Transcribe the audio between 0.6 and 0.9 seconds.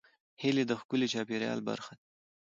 د